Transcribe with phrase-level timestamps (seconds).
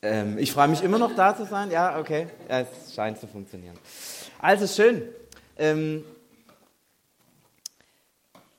[0.00, 1.70] Ähm, ich freue mich immer noch da zu sein.
[1.70, 2.28] Ja, okay.
[2.48, 3.76] Ja, es scheint zu funktionieren.
[4.40, 5.02] Also schön.
[5.56, 6.04] Ähm,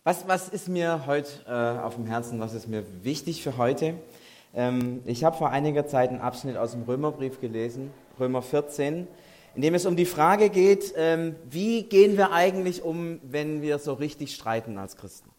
[0.04, 2.40] was, was ist mir heute äh, auf dem Herzen?
[2.40, 3.94] Was ist mir wichtig für heute?
[4.54, 9.08] Ähm, ich habe vor einiger Zeit einen Abschnitt aus dem Römerbrief gelesen, Römer 14,
[9.56, 13.80] in dem es um die Frage geht, ähm, wie gehen wir eigentlich um, wenn wir
[13.80, 15.30] so richtig streiten als Christen?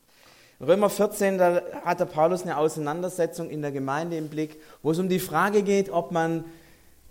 [0.60, 4.98] Römer 14, da hat der Paulus eine Auseinandersetzung in der Gemeinde im Blick, wo es
[4.98, 6.44] um die Frage geht, ob man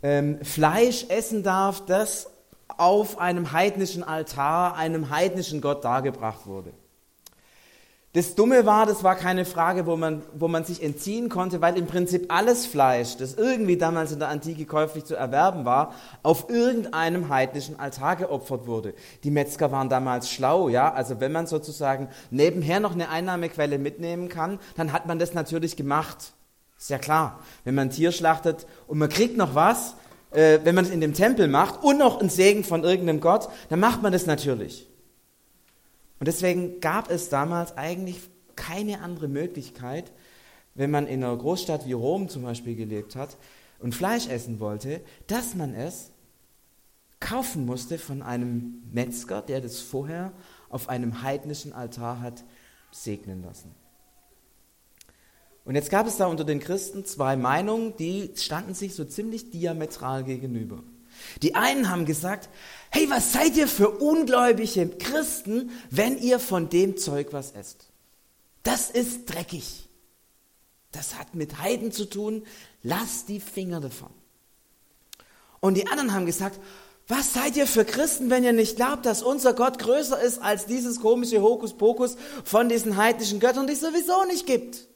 [0.03, 2.29] ähm, Fleisch essen darf, das
[2.67, 6.71] auf einem heidnischen Altar, einem heidnischen Gott dargebracht wurde.
[8.13, 11.77] Das Dumme war, das war keine Frage, wo man, wo man sich entziehen konnte, weil
[11.77, 16.49] im Prinzip alles Fleisch, das irgendwie damals in der Antike käuflich zu erwerben war, auf
[16.49, 18.95] irgendeinem heidnischen Altar geopfert wurde.
[19.23, 20.91] Die Metzger waren damals schlau, ja.
[20.91, 25.77] Also wenn man sozusagen nebenher noch eine Einnahmequelle mitnehmen kann, dann hat man das natürlich
[25.77, 26.33] gemacht.
[26.79, 27.41] Ist ja klar.
[27.63, 29.93] Wenn man ein Tier schlachtet und man kriegt noch was,
[30.31, 33.49] äh, wenn man es in dem Tempel macht und noch einen Segen von irgendeinem Gott,
[33.69, 34.88] dann macht man das natürlich.
[36.19, 38.19] Und deswegen gab es damals eigentlich
[38.55, 40.11] keine andere Möglichkeit,
[40.75, 43.37] wenn man in einer Großstadt wie Rom zum Beispiel gelebt hat
[43.79, 46.11] und Fleisch essen wollte, dass man es
[47.19, 50.31] kaufen musste von einem Metzger, der das vorher
[50.69, 52.43] auf einem heidnischen Altar hat
[52.91, 53.73] segnen lassen.
[55.65, 59.51] Und jetzt gab es da unter den Christen zwei Meinungen, die standen sich so ziemlich
[59.51, 60.81] diametral gegenüber.
[61.41, 62.49] Die einen haben gesagt,
[62.89, 67.87] hey, was seid ihr für ungläubige Christen, wenn ihr von dem Zeug was esst?
[68.63, 69.87] Das ist dreckig.
[70.91, 72.43] Das hat mit Heiden zu tun.
[72.83, 74.09] Lasst die Finger davon.
[75.59, 76.59] Und die anderen haben gesagt,
[77.07, 80.67] was seid ihr für Christen, wenn ihr nicht glaubt, dass unser Gott größer ist als
[80.67, 84.87] dieses komische Hokuspokus von diesen heidnischen Göttern, die es sowieso nicht gibt?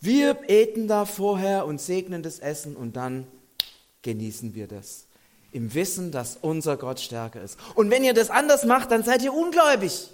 [0.00, 3.28] Wir beten da vorher und segnen das Essen und dann
[4.02, 5.06] genießen wir das
[5.52, 7.58] im Wissen, dass unser Gott stärker ist.
[7.74, 10.08] Und wenn ihr das anders macht, dann seid ihr ungläubig.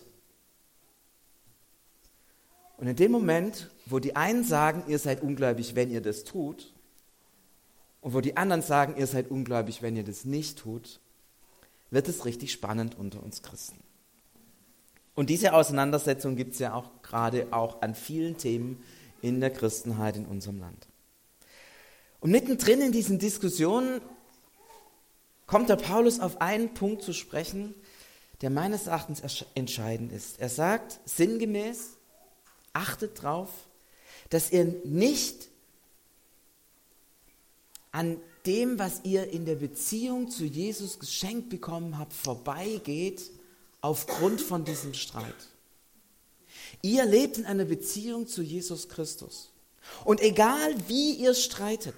[2.77, 6.73] Und in dem Moment, wo die einen sagen, ihr seid ungläubig, wenn ihr das tut,
[8.01, 11.01] und wo die anderen sagen, ihr seid ungläubig, wenn ihr das nicht tut,
[11.91, 13.81] wird es richtig spannend unter uns Christen.
[15.15, 18.83] Und diese Auseinandersetzung gibt es ja auch gerade auch an vielen Themen
[19.21, 20.87] in der Christenheit in unserem Land.
[22.21, 24.01] Und mittendrin in diesen Diskussionen
[25.49, 27.75] kommt der Paulus auf einen Punkt zu sprechen,
[28.43, 29.21] der meines Erachtens
[29.57, 30.39] entscheidend ist.
[30.39, 31.97] Er sagt sinngemäß,
[32.73, 33.51] achtet darauf,
[34.31, 35.49] dass ihr nicht
[37.91, 43.23] an dem, was ihr in der Beziehung zu Jesus geschenkt bekommen habt, vorbeigeht
[43.81, 45.35] aufgrund von diesem Streit.
[46.83, 49.51] Ihr lebt in einer Beziehung zu Jesus Christus.
[50.05, 51.97] Und egal wie ihr streitet,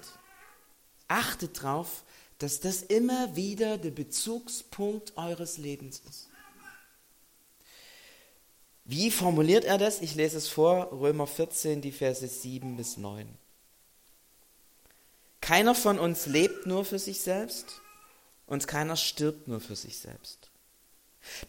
[1.09, 2.03] achtet darauf,
[2.41, 6.27] dass das immer wieder der Bezugspunkt eures Lebens ist.
[8.83, 10.01] Wie formuliert er das?
[10.01, 13.27] Ich lese es vor, Römer 14, die Verse 7 bis 9.
[15.39, 17.81] Keiner von uns lebt nur für sich selbst
[18.47, 20.49] und keiner stirbt nur für sich selbst.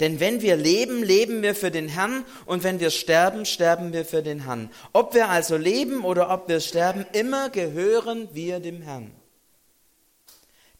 [0.01, 4.05] Denn wenn wir leben, leben wir für den Herrn und wenn wir sterben, sterben wir
[4.05, 4.71] für den Herrn.
[4.93, 9.11] Ob wir also leben oder ob wir sterben, immer gehören wir dem Herrn.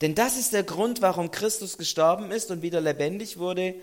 [0.03, 3.77] Denn das ist der Grund, warum Christus gestorben ist und wieder lebendig wurde.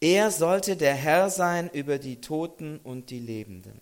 [0.00, 3.80] Er sollte der Herr sein über die Toten und die Lebenden.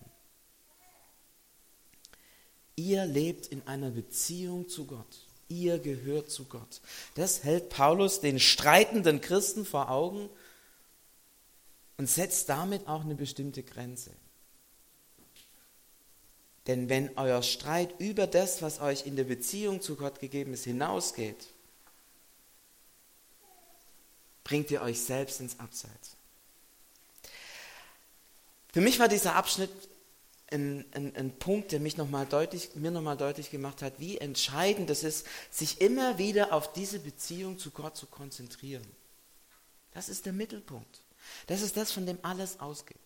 [2.75, 5.27] Ihr lebt in einer Beziehung zu Gott.
[5.49, 6.81] Ihr gehört zu Gott.
[7.15, 10.29] Das hält Paulus den streitenden Christen vor Augen
[11.97, 14.11] und setzt damit auch eine bestimmte Grenze.
[16.67, 20.65] Denn wenn euer Streit über das, was euch in der Beziehung zu Gott gegeben ist,
[20.65, 21.47] hinausgeht,
[24.43, 26.17] bringt ihr euch selbst ins Abseits.
[28.73, 29.71] Für mich war dieser Abschnitt
[30.51, 34.19] ein, ein, ein Punkt, der mich noch mal deutlich, mir nochmal deutlich gemacht hat, wie
[34.19, 38.87] entscheidend es ist, sich immer wieder auf diese Beziehung zu Gott zu konzentrieren.
[39.93, 41.01] Das ist der Mittelpunkt.
[41.47, 43.01] Das ist das, von dem alles ausgeht.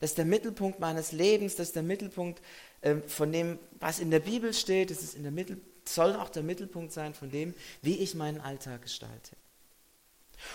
[0.00, 2.40] Das ist der Mittelpunkt meines Lebens, das ist der Mittelpunkt
[3.06, 6.42] von dem, was in der Bibel steht, das ist in der Mittel, soll auch der
[6.42, 9.36] Mittelpunkt sein von dem, wie ich meinen Alltag gestalte.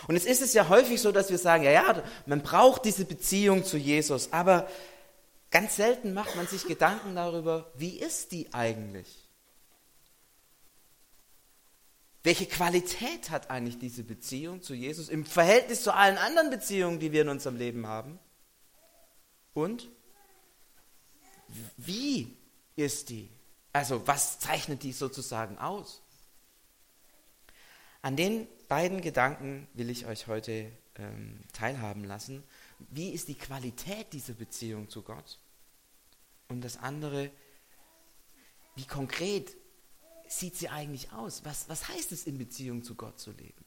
[0.08, 3.06] Und es ist es ja häufig so, dass wir sagen, ja, ja, man braucht diese
[3.06, 4.70] Beziehung zu Jesus, aber
[5.52, 9.24] ganz selten macht man sich Gedanken darüber, wie ist die eigentlich?
[12.24, 17.12] Welche Qualität hat eigentlich diese Beziehung zu Jesus im Verhältnis zu allen anderen Beziehungen, die
[17.12, 18.18] wir in unserem Leben haben?
[19.54, 19.90] Und
[21.78, 22.36] wie
[22.76, 23.30] ist die?
[23.72, 26.02] Also was zeichnet die sozusagen aus?
[28.02, 32.44] An den beiden Gedanken will ich euch heute ähm, teilhaben lassen.
[32.92, 35.40] Wie ist die Qualität dieser Beziehung zu Gott?
[36.50, 37.32] Und das andere,
[38.76, 39.56] wie konkret
[40.28, 41.46] sieht sie eigentlich aus?
[41.46, 43.66] Was, was heißt es, in Beziehung zu Gott zu leben?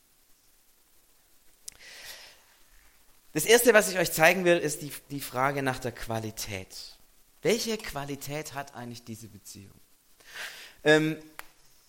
[3.32, 6.95] Das Erste, was ich euch zeigen will, ist die, die Frage nach der Qualität.
[7.42, 9.78] Welche Qualität hat eigentlich diese Beziehung?
[10.84, 11.16] Ähm,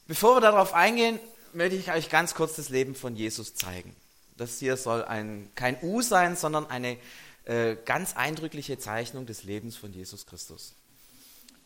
[0.07, 1.19] bevor wir darauf eingehen,
[1.53, 3.95] möchte ich euch ganz kurz das Leben von Jesus zeigen.
[4.35, 6.97] Das hier soll ein, kein U sein, sondern eine
[7.45, 10.75] äh, ganz eindrückliche Zeichnung des Lebens von Jesus Christus.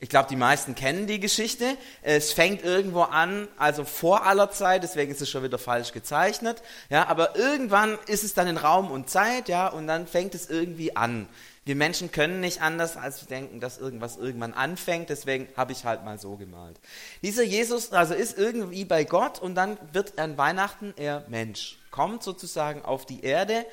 [0.03, 1.77] Ich glaube, die meisten kennen die Geschichte.
[2.01, 6.63] Es fängt irgendwo an, also vor aller Zeit, deswegen ist es schon wieder falsch gezeichnet.
[6.89, 10.50] Ja, aber irgendwann ist es dann in Raum und Zeit, ja, und dann fängt es
[10.50, 11.30] irgendwie an.
[11.65, 15.12] Wir Menschen können nicht anders, als denken, dass irgendwas irgendwann anfängt.
[15.12, 16.80] Deswegen habe ich halt mal so gemalt.
[17.21, 22.24] Dieser Jesus also ist irgendwie bei Gott und dann wird an Weihnachten er Mensch, kommt
[22.24, 23.68] sozusagen auf die Erde.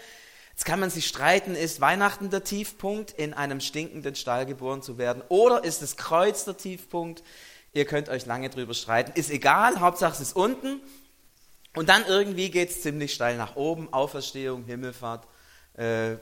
[0.58, 4.98] Jetzt kann man sich streiten, ist Weihnachten der Tiefpunkt, in einem stinkenden Stall geboren zu
[4.98, 7.22] werden, oder ist das Kreuz der Tiefpunkt?
[7.74, 9.12] Ihr könnt euch lange drüber streiten.
[9.14, 10.80] Ist egal, Hauptsache es ist unten.
[11.76, 13.92] Und dann irgendwie geht es ziemlich steil nach oben.
[13.92, 15.28] Auferstehung, Himmelfahrt,
[15.74, 16.16] äh,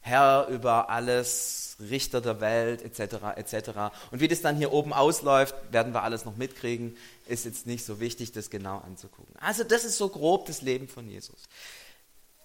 [0.00, 3.70] Herr über alles, Richter der Welt, etc., etc.
[4.10, 6.96] Und wie das dann hier oben ausläuft, werden wir alles noch mitkriegen.
[7.28, 9.36] Ist jetzt nicht so wichtig, das genau anzugucken.
[9.38, 11.44] Also das ist so grob das Leben von Jesus.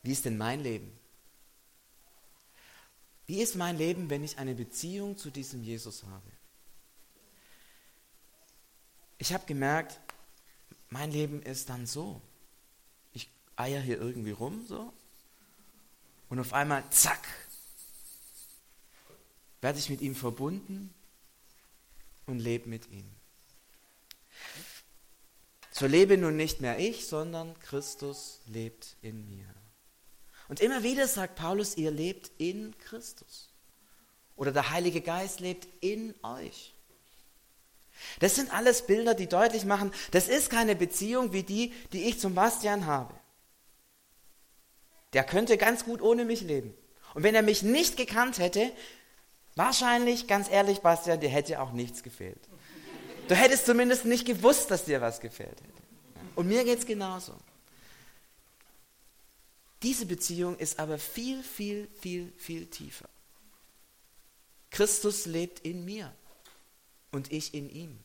[0.04, 1.00] Wie ist denn mein Leben?
[3.26, 6.32] Wie ist mein Leben, wenn ich eine Beziehung zu diesem Jesus habe?
[9.18, 10.00] Ich habe gemerkt,
[10.90, 12.22] mein Leben ist dann so.
[13.14, 14.92] Ich eier hier irgendwie rum so
[16.34, 17.28] und auf einmal, zack,
[19.62, 20.94] werde ich mit ihm verbunden
[22.26, 23.06] und lebe mit ihm.
[25.72, 29.46] So lebe nun nicht mehr ich, sondern Christus lebt in mir.
[30.54, 33.50] Und immer wieder sagt Paulus, ihr lebt in Christus.
[34.36, 36.76] Oder der Heilige Geist lebt in euch.
[38.20, 42.20] Das sind alles Bilder, die deutlich machen, das ist keine Beziehung wie die, die ich
[42.20, 43.16] zum Bastian habe.
[45.14, 46.72] Der könnte ganz gut ohne mich leben.
[47.16, 48.72] Und wenn er mich nicht gekannt hätte,
[49.56, 52.48] wahrscheinlich, ganz ehrlich, Bastian, dir hätte auch nichts gefehlt.
[53.28, 55.84] Du hättest zumindest nicht gewusst, dass dir was gefehlt hätte.
[56.36, 57.34] Und mir geht es genauso.
[59.84, 63.10] Diese Beziehung ist aber viel, viel, viel, viel tiefer.
[64.72, 66.16] Christus lebt in mir
[67.12, 68.00] und ich in ihm.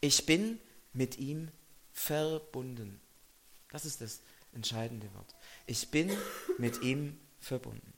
[0.00, 0.60] Ich bin
[0.92, 1.48] mit ihm
[1.92, 3.00] verbunden.
[3.70, 4.20] Das ist das
[4.52, 5.34] entscheidende Wort.
[5.66, 6.10] Ich bin
[6.58, 7.92] mit ihm verbunden.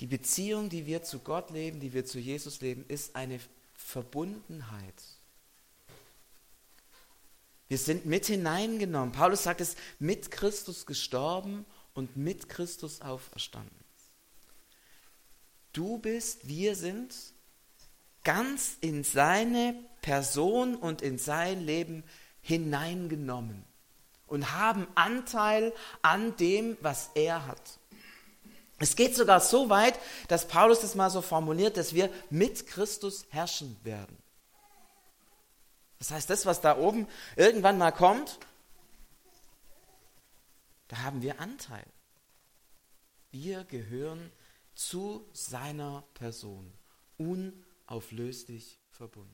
[0.00, 3.38] Die Beziehung, die wir zu Gott leben, die wir zu Jesus leben, ist eine
[3.74, 4.94] Verbundenheit
[7.68, 9.12] wir sind mit hineingenommen.
[9.12, 11.64] Paulus sagt es, mit Christus gestorben
[11.94, 13.82] und mit Christus auferstanden.
[15.72, 17.14] Du bist, wir sind
[18.24, 22.04] ganz in seine Person und in sein Leben
[22.42, 23.64] hineingenommen
[24.26, 25.72] und haben Anteil
[26.02, 27.78] an dem, was er hat.
[28.78, 29.98] Es geht sogar so weit,
[30.28, 34.21] dass Paulus das mal so formuliert, dass wir mit Christus herrschen werden.
[36.02, 37.06] Das heißt, das, was da oben
[37.36, 38.40] irgendwann mal kommt,
[40.88, 41.86] da haben wir Anteil.
[43.30, 44.32] Wir gehören
[44.74, 46.72] zu seiner Person,
[47.18, 49.32] unauflöslich verbunden.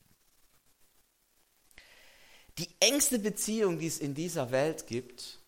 [2.59, 5.39] Die engste Beziehung, die es in dieser Welt gibt,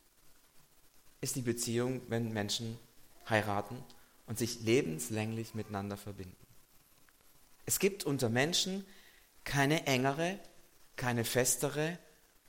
[1.22, 2.79] ist die Beziehung, wenn Menschen
[3.29, 3.77] heiraten
[4.25, 6.48] und sich lebenslänglich miteinander verbinden.
[7.67, 8.88] Es gibt unter Menschen
[9.43, 10.39] keine engere
[11.01, 11.98] keine festere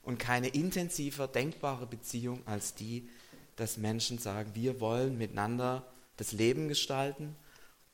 [0.02, 3.08] und keine intensiver denkbare Beziehung als die,
[3.56, 5.86] dass Menschen sagen, wir wollen miteinander
[6.18, 7.34] das Leben gestalten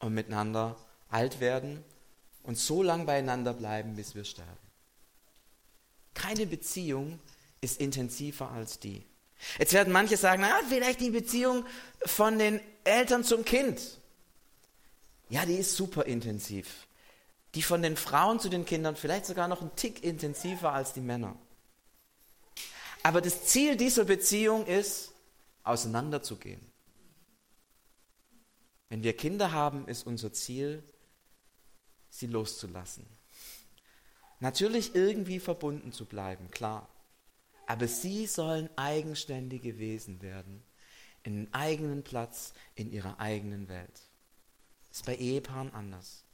[0.00, 0.76] und miteinander
[1.10, 1.84] alt werden
[2.42, 4.50] und so lange beieinander bleiben, bis wir sterben.
[6.14, 7.20] Keine Beziehung
[7.60, 9.04] ist intensiver als die.
[9.60, 11.64] Jetzt werden manche sagen, na, vielleicht die Beziehung
[12.04, 13.80] von den Eltern zum Kind.
[15.28, 16.88] Ja, die ist super intensiv
[17.54, 21.00] die von den Frauen zu den Kindern vielleicht sogar noch ein Tick intensiver als die
[21.00, 21.36] Männer.
[23.02, 25.12] Aber das Ziel dieser Beziehung ist,
[25.64, 26.60] auseinanderzugehen.
[28.88, 30.82] Wenn wir Kinder haben, ist unser Ziel,
[32.10, 33.06] sie loszulassen.
[34.40, 36.88] Natürlich irgendwie verbunden zu bleiben, klar.
[37.66, 40.62] Aber sie sollen eigenständige Wesen werden,
[41.22, 44.00] in einen eigenen Platz in ihrer eigenen Welt.
[44.88, 46.24] Das ist bei Ehepaaren anders.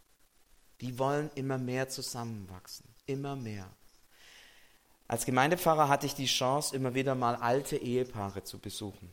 [0.80, 3.68] Die wollen immer mehr zusammenwachsen, immer mehr.
[5.06, 9.10] Als Gemeindepfarrer hatte ich die Chance, immer wieder mal alte Ehepaare zu besuchen.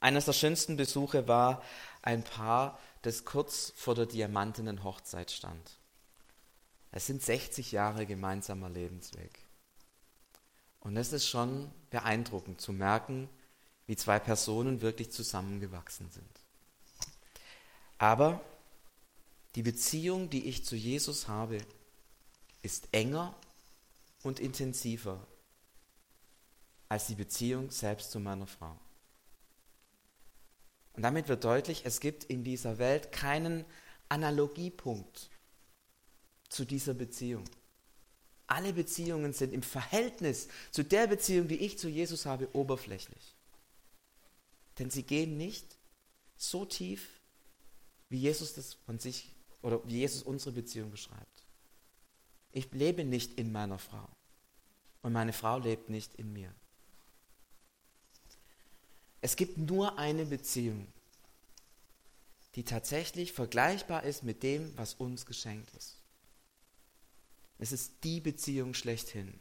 [0.00, 1.62] Eines der schönsten Besuche war
[2.02, 5.78] ein Paar, das kurz vor der diamantenen Hochzeit stand.
[6.90, 9.38] Es sind 60 Jahre gemeinsamer Lebensweg.
[10.80, 13.28] Und es ist schon beeindruckend zu merken,
[13.86, 16.40] wie zwei Personen wirklich zusammengewachsen sind.
[17.98, 18.40] Aber
[19.54, 21.58] die Beziehung, die ich zu Jesus habe,
[22.62, 23.34] ist enger
[24.22, 25.24] und intensiver
[26.88, 28.78] als die Beziehung selbst zu meiner Frau.
[30.94, 33.64] Und damit wird deutlich, es gibt in dieser Welt keinen
[34.08, 35.28] Analogiepunkt
[36.48, 37.44] zu dieser Beziehung.
[38.46, 43.34] Alle Beziehungen sind im Verhältnis zu der Beziehung, die ich zu Jesus habe, oberflächlich.
[44.78, 45.76] Denn sie gehen nicht
[46.36, 47.08] so tief,
[48.08, 49.33] wie Jesus das von sich
[49.64, 51.42] oder wie Jesus unsere Beziehung beschreibt.
[52.52, 54.06] Ich lebe nicht in meiner Frau
[55.02, 56.54] und meine Frau lebt nicht in mir.
[59.22, 60.86] Es gibt nur eine Beziehung,
[62.56, 65.96] die tatsächlich vergleichbar ist mit dem, was uns geschenkt ist.
[67.58, 69.40] Es ist die Beziehung schlechthin.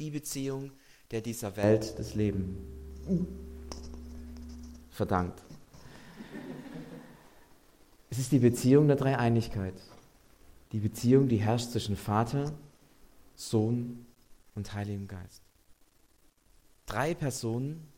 [0.00, 0.72] Die Beziehung,
[1.12, 2.58] der dieser Welt das Leben
[4.90, 5.40] verdankt.
[8.14, 9.74] Es ist die Beziehung der Dreieinigkeit.
[10.70, 12.52] Die Beziehung, die herrscht zwischen Vater,
[13.34, 14.06] Sohn
[14.54, 15.42] und Heiligem Geist.
[16.86, 17.88] Drei Personen,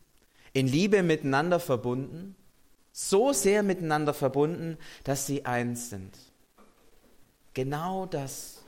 [0.54, 2.34] in Liebe miteinander verbunden,
[2.92, 6.16] so sehr miteinander verbunden, dass sie eins sind.
[7.52, 8.62] Genau das,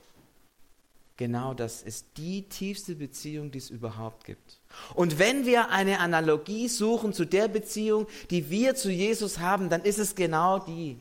[1.17, 4.59] genau das ist die tiefste Beziehung, die es überhaupt gibt.
[4.93, 9.81] Und wenn wir eine Analogie suchen zu der Beziehung, die wir zu Jesus haben, dann
[9.81, 10.99] ist es genau die,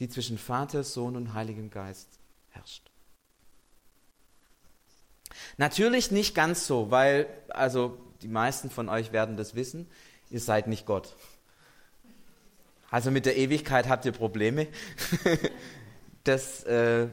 [0.00, 2.08] die zwischen Vater, Sohn und Heiligem Geist
[2.48, 2.90] herrscht.
[5.58, 9.88] Natürlich nicht ganz so, weil, also die meisten von euch werden das wissen,
[10.30, 11.14] ihr seid nicht Gott.
[12.90, 14.66] Also mit der Ewigkeit habt ihr Probleme.
[16.24, 17.06] das äh,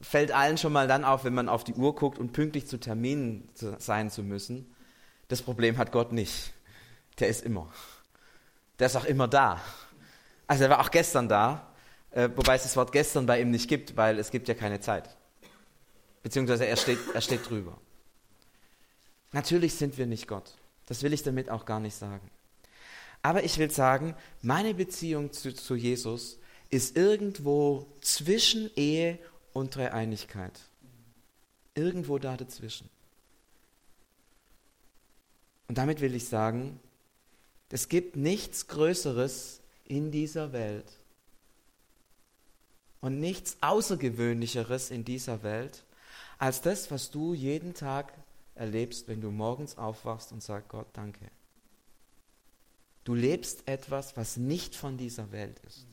[0.00, 2.78] fällt allen schon mal dann auf, wenn man auf die Uhr guckt und pünktlich zu
[2.78, 4.72] Terminen zu, sein zu müssen.
[5.28, 6.52] Das Problem hat Gott nicht.
[7.18, 7.72] Der ist immer.
[8.78, 9.60] Der ist auch immer da.
[10.46, 11.65] Also er war auch gestern da,
[12.16, 14.80] äh, wobei es das Wort gestern bei ihm nicht gibt, weil es gibt ja keine
[14.80, 15.14] Zeit.
[16.22, 17.78] Beziehungsweise er steht, er steht drüber.
[19.32, 20.54] Natürlich sind wir nicht Gott.
[20.86, 22.30] Das will ich damit auch gar nicht sagen.
[23.20, 26.38] Aber ich will sagen, meine Beziehung zu, zu Jesus
[26.70, 29.18] ist irgendwo zwischen Ehe
[29.52, 30.58] und Dreieinigkeit.
[31.74, 32.88] Irgendwo da dazwischen.
[35.68, 36.80] Und damit will ich sagen,
[37.68, 40.86] es gibt nichts Größeres in dieser Welt
[43.06, 45.84] und nichts Außergewöhnlicheres in dieser Welt
[46.38, 48.12] als das, was du jeden Tag
[48.56, 51.30] erlebst, wenn du morgens aufwachst und sagst, Gott, danke.
[53.04, 55.86] Du lebst etwas, was nicht von dieser Welt ist.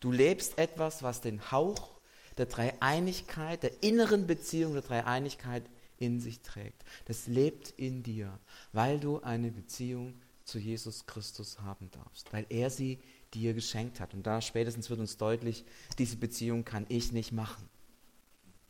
[0.00, 2.00] Du lebst etwas, was den Hauch
[2.36, 5.62] der Dreieinigkeit, der inneren Beziehung der Dreieinigkeit
[5.98, 6.84] in sich trägt.
[7.04, 8.36] Das lebt in dir,
[8.72, 12.98] weil du eine Beziehung zu Jesus Christus haben darfst, weil er sie
[13.34, 14.14] dir geschenkt hat.
[14.14, 15.64] Und da spätestens wird uns deutlich,
[15.98, 17.68] diese Beziehung kann ich nicht machen.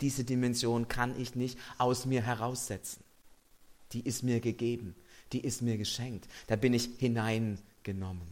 [0.00, 3.02] Diese Dimension kann ich nicht aus mir heraussetzen.
[3.92, 4.94] Die ist mir gegeben,
[5.32, 6.28] die ist mir geschenkt.
[6.46, 8.28] Da bin ich hineingenommen.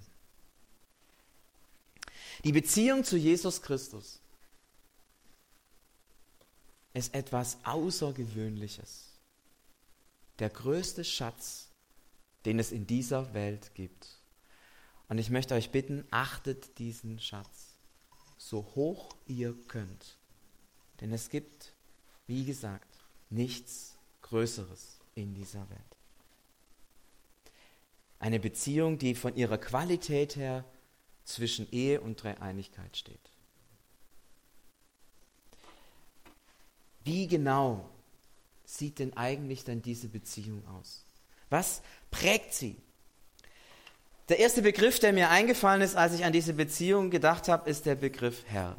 [2.45, 4.21] Die Beziehung zu Jesus Christus
[6.93, 9.11] ist etwas Außergewöhnliches.
[10.39, 11.69] Der größte Schatz,
[12.45, 14.09] den es in dieser Welt gibt.
[15.09, 17.77] Und ich möchte euch bitten, achtet diesen Schatz
[18.47, 20.19] so hoch ihr könnt.
[21.01, 21.73] Denn es gibt,
[22.27, 22.89] wie gesagt,
[23.31, 25.81] nichts Größeres in dieser Welt.
[28.19, 30.65] Eine Beziehung, die von ihrer Qualität her
[31.25, 33.31] zwischen Ehe und Dreieinigkeit steht.
[37.05, 37.89] Wie genau
[38.65, 41.05] sieht denn eigentlich dann diese Beziehung aus?
[41.51, 42.77] Was prägt sie?
[44.29, 47.87] Der erste Begriff, der mir eingefallen ist, als ich an diese Beziehung gedacht habe, ist
[47.87, 48.77] der Begriff Herr.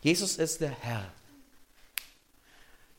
[0.00, 1.04] Jesus ist der Herr.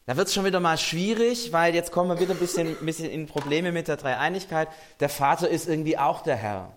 [0.06, 2.86] Da wird es schon wieder mal schwierig, weil jetzt kommen wir wieder ein bisschen, ein
[2.86, 4.68] bisschen in Probleme mit der Dreieinigkeit.
[5.00, 6.72] Der Vater ist irgendwie auch der Herr.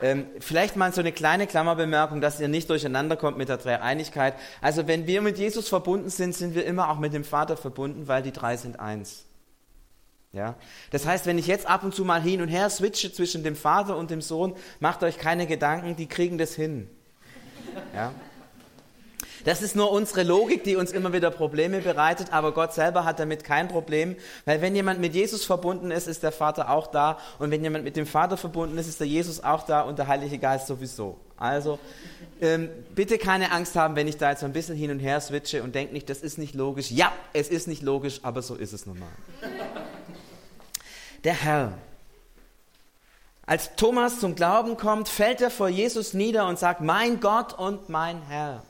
[0.00, 4.34] Ähm, vielleicht mal so eine kleine Klammerbemerkung, dass ihr nicht durcheinander kommt mit der Dreieinigkeit.
[4.60, 8.06] Also wenn wir mit Jesus verbunden sind, sind wir immer auch mit dem Vater verbunden,
[8.06, 9.24] weil die drei sind eins.
[10.32, 10.54] Ja?
[10.90, 13.56] Das heißt, wenn ich jetzt ab und zu mal hin und her switche zwischen dem
[13.56, 16.88] Vater und dem Sohn, macht euch keine Gedanken, die kriegen das hin.
[17.94, 18.12] Ja?
[19.46, 23.20] Das ist nur unsere Logik, die uns immer wieder Probleme bereitet, aber Gott selber hat
[23.20, 27.16] damit kein Problem, weil wenn jemand mit Jesus verbunden ist, ist der Vater auch da
[27.38, 30.08] und wenn jemand mit dem Vater verbunden ist, ist der Jesus auch da und der
[30.08, 31.16] Heilige Geist sowieso.
[31.36, 31.78] Also
[32.40, 35.20] ähm, bitte keine Angst haben, wenn ich da jetzt so ein bisschen hin und her
[35.20, 36.90] switche und denke nicht, das ist nicht logisch.
[36.90, 39.08] Ja, es ist nicht logisch, aber so ist es nun mal.
[41.26, 41.76] Der Herr.
[43.46, 47.88] Als Thomas zum Glauben kommt, fällt er vor Jesus nieder und sagt, mein Gott und
[47.88, 48.62] mein Herr.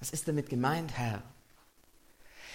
[0.00, 1.22] Was ist damit gemeint, Herr?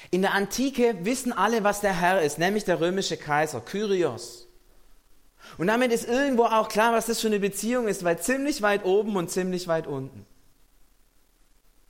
[0.09, 4.47] In der Antike wissen alle, was der Herr ist, nämlich der römische Kaiser, Kyrios.
[5.59, 8.85] Und damit ist irgendwo auch klar, was das für eine Beziehung ist, weil ziemlich weit
[8.85, 10.25] oben und ziemlich weit unten.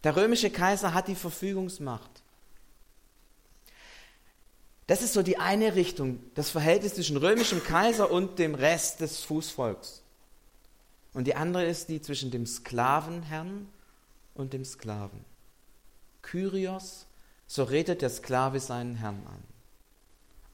[0.03, 2.23] Der römische Kaiser hat die Verfügungsmacht.
[4.87, 9.19] Das ist so die eine Richtung, das Verhältnis zwischen römischem Kaiser und dem Rest des
[9.19, 10.01] Fußvolks.
[11.13, 13.67] Und die andere ist die zwischen dem Sklavenherrn
[14.33, 15.25] und dem Sklaven.
[16.21, 17.05] Kyrios,
[17.47, 19.43] so redet der Sklave seinen Herrn an.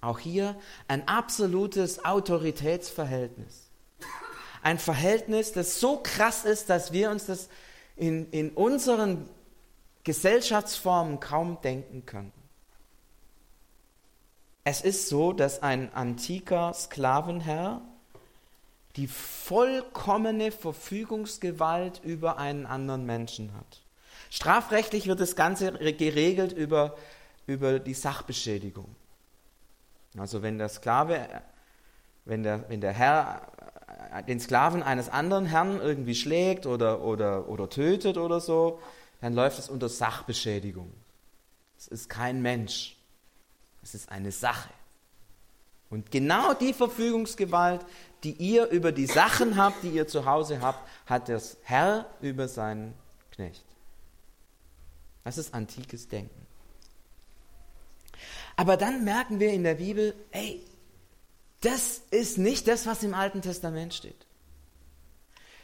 [0.01, 3.69] Auch hier ein absolutes Autoritätsverhältnis.
[4.63, 7.49] Ein Verhältnis, das so krass ist, dass wir uns das
[7.95, 9.29] in, in unseren
[10.03, 12.31] Gesellschaftsformen kaum denken können.
[14.63, 17.81] Es ist so, dass ein antiker Sklavenherr
[18.95, 23.81] die vollkommene Verfügungsgewalt über einen anderen Menschen hat.
[24.29, 26.95] Strafrechtlich wird das Ganze geregelt über,
[27.45, 28.95] über die Sachbeschädigung.
[30.17, 31.27] Also wenn der Sklave,
[32.25, 33.41] wenn der, wenn der Herr
[34.27, 38.79] den Sklaven eines anderen Herrn irgendwie schlägt oder, oder, oder tötet oder so,
[39.21, 40.91] dann läuft es unter Sachbeschädigung.
[41.77, 42.95] Es ist kein Mensch,
[43.83, 44.69] es ist eine Sache.
[45.89, 47.85] Und genau die Verfügungsgewalt,
[48.23, 52.47] die ihr über die Sachen habt, die ihr zu Hause habt, hat der Herr über
[52.47, 52.93] seinen
[53.31, 53.63] Knecht.
[55.23, 56.47] Das ist antikes Denken.
[58.55, 60.65] Aber dann merken wir in der Bibel, ey,
[61.61, 64.25] das ist nicht das, was im Alten Testament steht.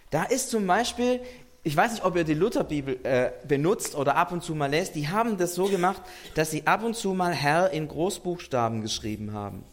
[0.09, 1.21] Da ist zum Beispiel,
[1.63, 4.95] ich weiß nicht, ob ihr die Lutherbibel äh, benutzt oder ab und zu mal lest,
[4.95, 6.01] die haben das so gemacht,
[6.35, 9.63] dass sie ab und zu mal Herr in Großbuchstaben geschrieben haben.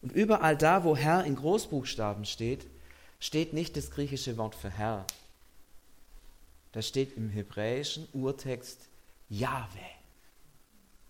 [0.00, 2.66] Und überall da, wo Herr in Großbuchstaben steht,
[3.20, 5.06] steht nicht das griechische Wort für Herr,
[6.72, 8.88] da steht im hebräischen Urtext
[9.28, 9.78] Jahwe,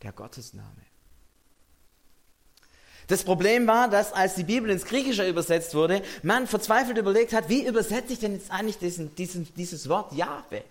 [0.02, 0.91] der Gottesname.
[3.08, 7.48] Das Problem war, dass als die Bibel ins Griechische übersetzt wurde, man verzweifelt überlegt hat,
[7.48, 10.64] wie übersetze ich denn jetzt eigentlich diesen, diesen, dieses Wort Jahwe?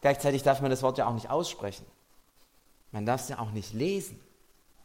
[0.00, 1.84] Gleichzeitig darf man das Wort ja auch nicht aussprechen.
[2.92, 4.18] Man darf es ja auch nicht lesen.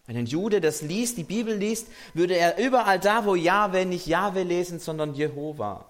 [0.05, 4.05] Wenn ein Jude das liest, die Bibel liest, würde er überall da, wo Jahwe nicht
[4.05, 5.85] Jahwe lesen, sondern Jehova.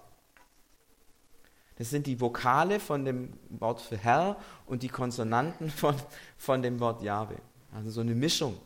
[1.78, 5.94] Das sind die Vokale von dem Wort für Herr und die Konsonanten von,
[6.38, 7.36] von dem Wort Jahwe.
[7.76, 8.56] Also so eine Mischung.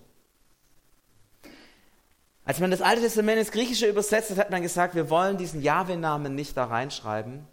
[2.45, 5.63] Als man das Alte Testament ins Griechische übersetzt hat, hat man gesagt, wir wollen diesen
[5.63, 7.45] Jahwe-Namen nicht da reinschreiben,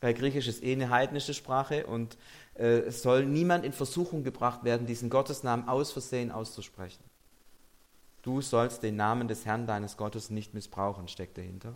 [0.00, 2.16] weil Griechisch ist eh eine heidnische Sprache und
[2.54, 7.04] äh, es soll niemand in Versuchung gebracht werden, diesen Gottesnamen aus Versehen auszusprechen.
[8.22, 11.74] Du sollst den Namen des Herrn deines Gottes nicht missbrauchen, steckt dahinter.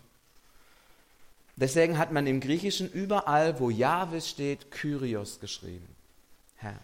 [1.57, 5.89] Deswegen hat man im Griechischen überall, wo Jahwe steht, Kyrios geschrieben.
[6.57, 6.81] Herr.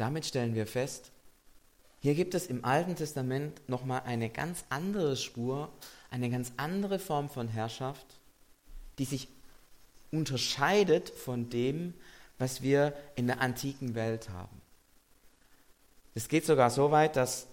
[0.00, 1.12] Damit stellen wir fest,
[1.98, 5.70] hier gibt es im Alten Testament nochmal eine ganz andere Spur,
[6.10, 8.06] eine ganz andere Form von Herrschaft,
[8.98, 9.28] die sich
[10.10, 11.92] unterscheidet von dem,
[12.38, 14.62] was wir in der antiken Welt haben.
[16.14, 17.46] Es geht sogar so weit, dass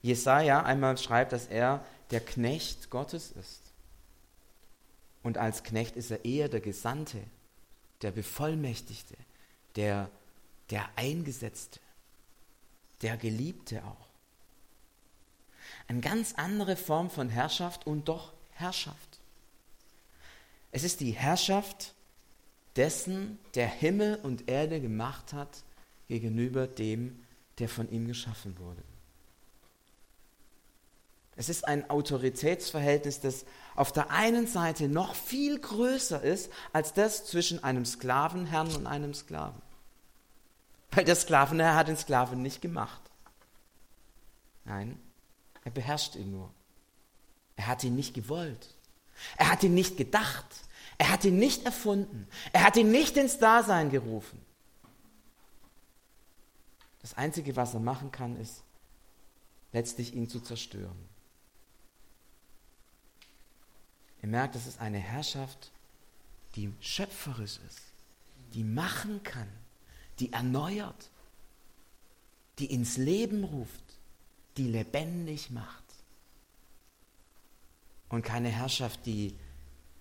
[0.00, 3.62] Jesaja einmal schreibt, dass er der Knecht Gottes ist.
[5.22, 7.22] Und als Knecht ist er eher der Gesandte,
[8.02, 9.14] der Bevollmächtigte,
[9.76, 10.10] der,
[10.70, 11.78] der Eingesetzte,
[13.02, 14.08] der Geliebte auch.
[15.88, 19.20] Eine ganz andere Form von Herrschaft und doch Herrschaft.
[20.70, 21.94] Es ist die Herrschaft
[22.76, 25.62] dessen, der Himmel und Erde gemacht hat,
[26.08, 27.24] gegenüber dem,
[27.58, 28.82] der von ihm geschaffen wurde.
[31.36, 37.24] Es ist ein Autoritätsverhältnis, das auf der einen Seite noch viel größer ist als das
[37.24, 39.60] zwischen einem Sklavenherrn und einem Sklaven.
[40.92, 43.00] Weil der Sklavenherr hat den Sklaven nicht gemacht.
[44.64, 45.00] Nein,
[45.64, 46.52] er beherrscht ihn nur.
[47.56, 48.74] Er hat ihn nicht gewollt.
[49.36, 50.46] Er hat ihn nicht gedacht.
[50.98, 52.28] Er hat ihn nicht erfunden.
[52.52, 54.40] Er hat ihn nicht ins Dasein gerufen.
[57.00, 58.62] Das Einzige, was er machen kann, ist
[59.72, 61.08] letztlich ihn zu zerstören.
[64.20, 65.72] Er merkt, das ist eine Herrschaft,
[66.54, 67.80] die schöpferisch ist,
[68.54, 69.48] die machen kann,
[70.18, 71.10] die erneuert,
[72.58, 73.82] die ins Leben ruft,
[74.56, 75.82] die lebendig macht.
[78.08, 79.34] Und keine Herrschaft, die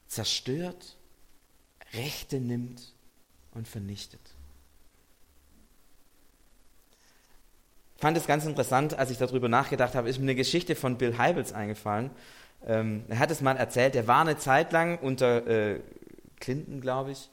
[0.08, 0.97] zerstört,
[1.93, 2.93] Rechte nimmt
[3.52, 4.21] und vernichtet.
[7.95, 10.97] Ich fand es ganz interessant, als ich darüber nachgedacht habe, ist mir eine Geschichte von
[10.97, 12.10] Bill Heibels eingefallen.
[12.65, 15.80] Ähm, er hat es mal erzählt, er war eine Zeit lang unter äh,
[16.39, 17.30] Clinton, glaube ich,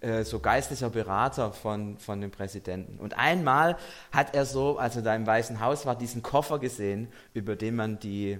[0.00, 2.98] äh, so geistlicher Berater von, von dem Präsidenten.
[2.98, 3.76] Und einmal
[4.12, 7.76] hat er so, als er da im Weißen Haus war, diesen Koffer gesehen, über den
[7.76, 8.38] man die,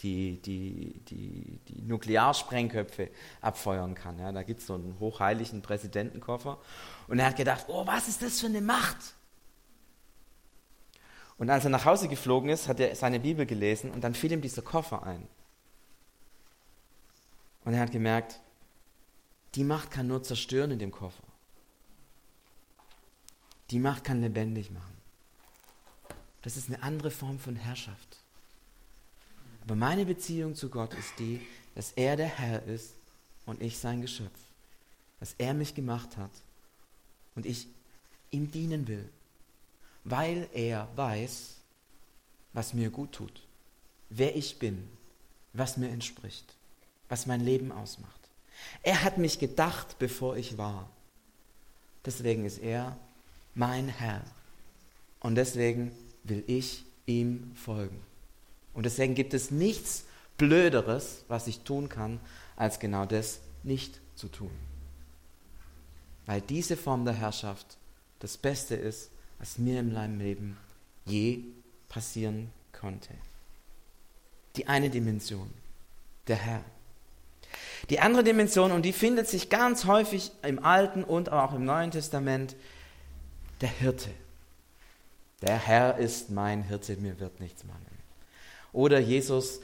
[0.00, 3.10] die, die, die, die Nuklearsprengköpfe
[3.40, 4.18] abfeuern kann.
[4.18, 6.58] Ja, da gibt es so einen hochheiligen Präsidentenkoffer.
[7.06, 9.14] Und er hat gedacht, oh, was ist das für eine Macht?
[11.38, 14.32] Und als er nach Hause geflogen ist, hat er seine Bibel gelesen und dann fiel
[14.32, 15.26] ihm dieser Koffer ein.
[17.64, 18.40] Und er hat gemerkt,
[19.54, 21.24] die Macht kann nur zerstören in dem Koffer.
[23.70, 24.96] Die Macht kann lebendig machen.
[26.42, 28.18] Das ist eine andere Form von Herrschaft.
[29.62, 31.40] Aber meine Beziehung zu Gott ist die,
[31.74, 32.94] dass er der Herr ist
[33.46, 34.38] und ich sein Geschöpf.
[35.20, 36.30] Dass er mich gemacht hat
[37.34, 37.66] und ich
[38.30, 39.08] ihm dienen will,
[40.04, 41.56] weil er weiß,
[42.52, 43.42] was mir gut tut,
[44.08, 44.88] wer ich bin,
[45.52, 46.54] was mir entspricht,
[47.08, 48.19] was mein Leben ausmacht.
[48.82, 50.88] Er hat mich gedacht, bevor ich war.
[52.04, 52.96] Deswegen ist er
[53.54, 54.22] mein Herr.
[55.20, 55.92] Und deswegen
[56.24, 58.00] will ich ihm folgen.
[58.72, 60.04] Und deswegen gibt es nichts
[60.38, 62.20] Blöderes, was ich tun kann,
[62.56, 64.50] als genau das nicht zu tun.
[66.26, 67.76] Weil diese Form der Herrschaft
[68.20, 70.56] das Beste ist, was mir in meinem Leben
[71.04, 71.40] je
[71.88, 73.12] passieren konnte.
[74.56, 75.50] Die eine Dimension,
[76.26, 76.64] der Herr.
[77.88, 81.90] Die andere Dimension, und die findet sich ganz häufig im Alten und auch im Neuen
[81.90, 82.56] Testament,
[83.60, 84.10] der Hirte.
[85.42, 87.86] Der Herr ist mein Hirte, mir wird nichts mangeln.
[88.72, 89.60] Oder Jesus,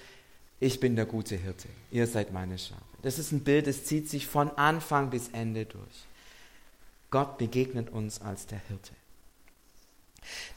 [0.59, 2.81] ich bin der gute Hirte, ihr seid meine Schafe.
[3.03, 6.07] Das ist ein Bild, das zieht sich von Anfang bis Ende durch.
[7.11, 8.93] Gott begegnet uns als der Hirte.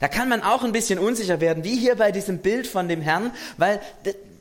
[0.00, 3.00] Da kann man auch ein bisschen unsicher werden, wie hier bei diesem Bild von dem
[3.00, 3.80] Herrn, weil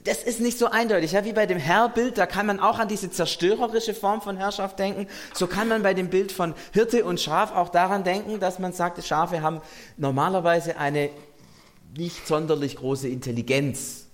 [0.04, 1.12] das ist nicht so eindeutig.
[1.12, 4.80] Ja, wie bei dem Herrbild, da kann man auch an diese zerstörerische Form von Herrschaft
[4.80, 5.08] denken.
[5.34, 8.74] So kann man bei dem Bild von Hirte und Schaf auch daran denken, dass man
[8.74, 9.62] sagt, Schafe haben
[9.98, 11.10] normalerweise eine
[11.98, 14.06] nicht sonderlich große Intelligenz.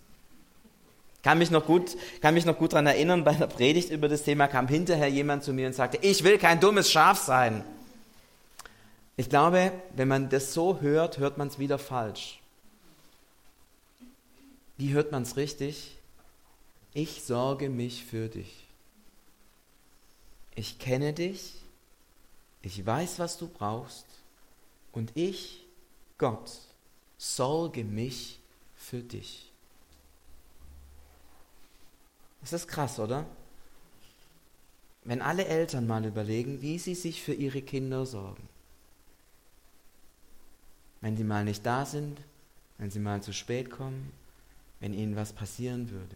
[1.24, 4.24] Kann mich noch gut, kann mich noch gut daran erinnern, bei einer Predigt über das
[4.24, 7.64] Thema kam hinterher jemand zu mir und sagte, ich will kein dummes Schaf sein.
[9.18, 12.40] Ich glaube, wenn man das so hört, hört man es wieder falsch.
[14.78, 15.98] Wie hört man es richtig?
[16.94, 18.68] Ich sorge mich für dich.
[20.56, 21.54] Ich kenne dich,
[22.62, 24.06] ich weiß, was du brauchst
[24.94, 25.66] und ich,
[26.18, 26.52] Gott,
[27.18, 28.40] sorge mich
[28.76, 29.52] für dich.
[32.42, 33.26] Das ist krass, oder?
[35.04, 38.48] Wenn alle Eltern mal überlegen, wie sie sich für ihre Kinder sorgen.
[41.02, 42.20] Wenn sie mal nicht da sind,
[42.78, 44.12] wenn sie mal zu spät kommen,
[44.80, 46.16] wenn ihnen was passieren würde.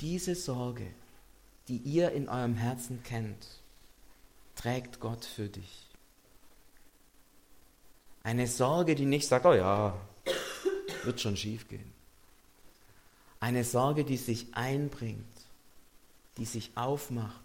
[0.00, 0.86] Diese Sorge,
[1.68, 3.46] die ihr in eurem Herzen kennt,
[4.54, 5.86] trägt Gott für dich.
[8.22, 9.98] Eine Sorge, die nicht sagt, oh ja,
[11.04, 11.92] wird schon schief gehen.
[13.40, 15.24] Eine Sorge, die sich einbringt,
[16.38, 17.40] die sich aufmacht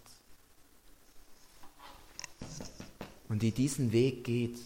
[3.27, 4.57] und die diesen Weg geht,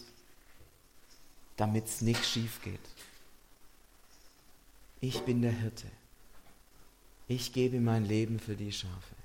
[1.58, 2.80] damit es nicht schief geht.
[5.04, 5.88] Ich bin der Hirte.
[7.28, 9.16] Ich gebe mein Leben für die Schafe.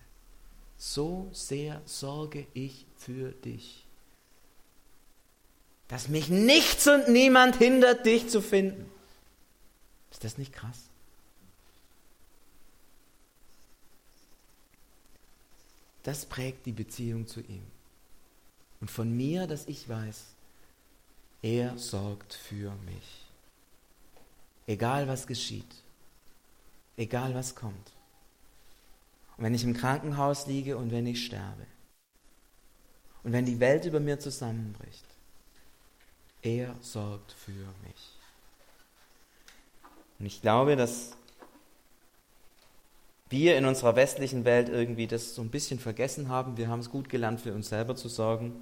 [0.76, 3.84] So sehr sorge ich für dich,
[5.86, 8.90] dass mich nichts und niemand hindert, dich zu finden.
[10.10, 10.80] Ist das nicht krass?
[16.02, 17.62] Das prägt die Beziehung zu ihm.
[18.80, 20.24] Und von mir, dass ich weiß,
[21.42, 23.27] er sorgt für mich.
[24.68, 25.74] Egal was geschieht.
[26.98, 27.92] Egal was kommt.
[29.36, 31.66] Und wenn ich im Krankenhaus liege und wenn ich sterbe.
[33.24, 35.04] Und wenn die Welt über mir zusammenbricht.
[36.42, 38.12] Er sorgt für mich.
[40.18, 41.16] Und ich glaube, dass
[43.30, 46.58] wir in unserer westlichen Welt irgendwie das so ein bisschen vergessen haben.
[46.58, 48.52] Wir haben es gut gelernt, für uns selber zu sorgen.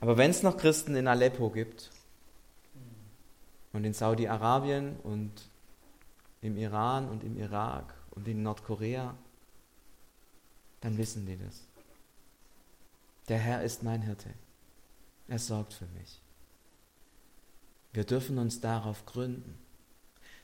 [0.00, 1.90] Aber wenn es noch Christen in Aleppo gibt,
[3.72, 5.32] und in Saudi-Arabien und
[6.42, 9.16] im Iran und im Irak und in Nordkorea,
[10.80, 11.66] dann wissen die das.
[13.28, 14.30] Der Herr ist mein Hirte.
[15.28, 16.20] Er sorgt für mich.
[17.92, 19.58] Wir dürfen uns darauf gründen.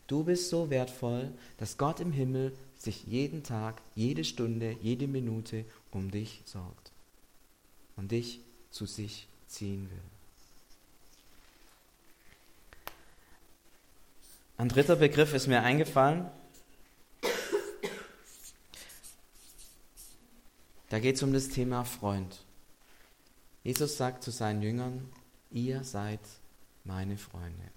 [0.06, 5.64] Du bist so wertvoll, dass Gott im Himmel sich jeden Tag, jede Stunde, jede Minute
[5.90, 6.92] um dich sorgt
[7.96, 10.15] und dich zu sich ziehen will.
[14.58, 16.26] Ein dritter Begriff ist mir eingefallen.
[20.88, 22.42] Da geht es um das Thema Freund.
[23.64, 25.08] Jesus sagt zu seinen Jüngern,
[25.50, 26.20] ihr seid
[26.84, 27.70] meine Freunde.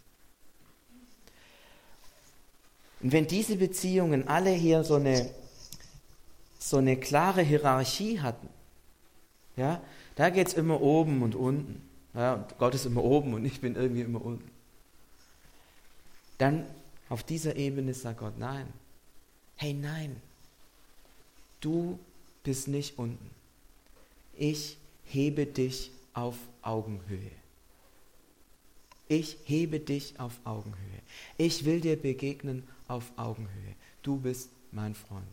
[3.02, 5.30] Und wenn diese Beziehungen alle hier so eine,
[6.60, 8.48] so eine klare Hierarchie hatten,
[9.56, 9.82] ja,
[10.16, 11.82] da geht es immer oben und unten.
[12.14, 14.50] Ja, und Gott ist immer oben und ich bin irgendwie immer unten.
[16.40, 16.66] Dann
[17.10, 18.74] auf dieser Ebene sagt Gott, nein.
[19.56, 20.20] Hey, nein.
[21.60, 22.00] Du
[22.44, 23.30] bist nicht unten.
[24.34, 27.32] Ich hebe dich auf Augenhöhe.
[29.10, 31.02] Ich hebe dich auf Augenhöhe.
[31.38, 33.76] Ich will dir begegnen auf Augenhöhe.
[34.02, 35.26] Du bist mein Freund.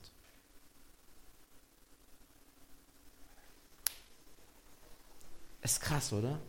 [5.63, 6.41] Ist krass, oder?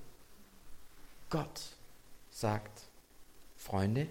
[1.30, 1.62] Gott
[2.32, 2.84] sagt,
[3.58, 4.08] Freunde,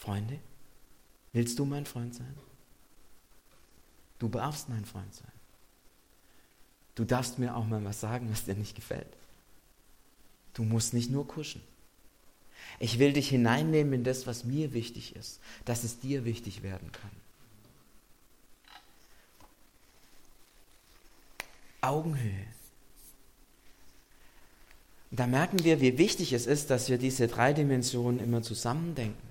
[0.00, 0.38] Freunde,
[1.34, 2.34] willst du mein Freund sein?
[4.18, 5.32] Du darfst mein Freund sein.
[6.94, 9.14] Du darfst mir auch mal was sagen, was dir nicht gefällt.
[10.54, 11.60] Du musst nicht nur kuschen.
[12.78, 16.90] Ich will dich hineinnehmen in das, was mir wichtig ist, dass es dir wichtig werden
[16.92, 17.10] kann.
[21.82, 22.46] Augenhöhe.
[25.10, 29.29] Da merken wir, wie wichtig es ist, dass wir diese drei Dimensionen immer zusammendenken.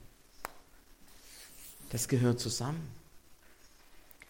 [1.90, 2.88] Das gehört zusammen.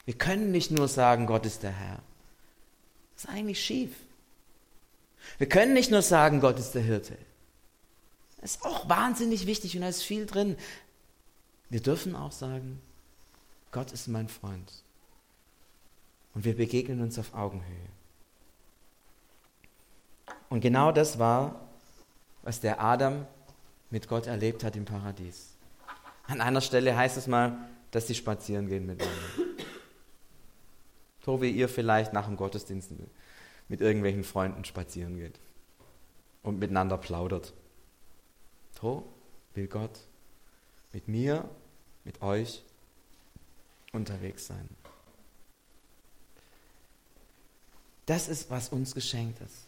[0.06, 2.00] Wir können nicht nur sagen, Gott ist der Herr.
[3.15, 3.91] Das ist eigentlich schief.
[5.38, 7.17] Wir können nicht nur sagen, Gott ist der Hirte.
[8.41, 10.58] Das ist auch wahnsinnig wichtig und da ist viel drin.
[11.69, 12.82] Wir dürfen auch sagen,
[13.72, 14.72] Gott ist mein Freund.
[16.34, 17.89] Und wir begegnen uns auf Augenhöhe.
[20.50, 21.60] Und genau das war,
[22.43, 23.28] was der Adam
[23.89, 25.50] mit Gott erlebt hat im Paradies.
[26.30, 27.58] An einer Stelle heißt es mal,
[27.89, 29.20] dass sie spazieren gehen miteinander.
[31.26, 32.92] So wie ihr vielleicht nach dem Gottesdienst
[33.68, 35.39] mit irgendwelchen Freunden spazieren geht
[36.44, 37.54] und miteinander plaudert.
[38.80, 39.12] So
[39.56, 40.00] will Gott
[40.94, 41.50] mit mir,
[42.04, 42.63] mit euch
[43.92, 44.70] unterwegs sein.
[48.06, 49.65] Das ist, was uns geschenkt ist.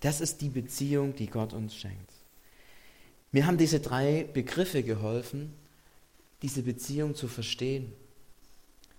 [0.00, 2.15] Das ist die Beziehung, die Gott uns schenkt.
[3.32, 5.54] Mir haben diese drei Begriffe geholfen,
[6.42, 7.92] diese Beziehung zu verstehen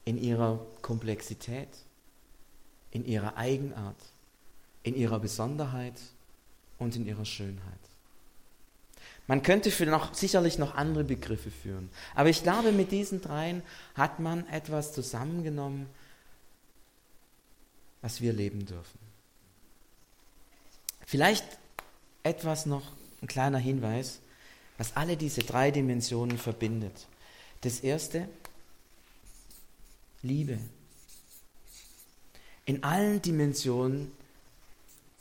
[0.05, 1.69] in ihrer Komplexität,
[2.91, 3.97] in ihrer Eigenart,
[4.83, 5.99] in ihrer Besonderheit
[6.77, 7.79] und in ihrer Schönheit.
[9.27, 13.61] Man könnte für noch, sicherlich noch andere Begriffe führen, aber ich glaube, mit diesen dreien
[13.95, 15.87] hat man etwas zusammengenommen,
[18.01, 18.99] was wir leben dürfen.
[21.05, 21.45] Vielleicht
[22.23, 22.83] etwas noch,
[23.21, 24.19] ein kleiner Hinweis,
[24.77, 27.07] was alle diese drei Dimensionen verbindet.
[27.61, 28.27] Das erste,
[30.21, 30.59] Liebe.
[32.65, 34.11] In allen Dimensionen